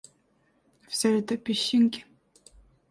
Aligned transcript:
Всё 0.87 1.15
это 1.19 1.37
песчинки. 1.37 2.07